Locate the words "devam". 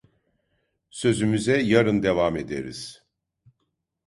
2.03-2.37